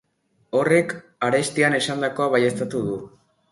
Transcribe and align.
Horrek 0.59 0.95
arestian 1.29 1.77
esandakoa 1.81 2.29
baieztatzen 2.39 2.91
du. 2.91 2.99